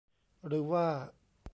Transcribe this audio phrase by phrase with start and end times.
[0.47, 0.85] หรือว่า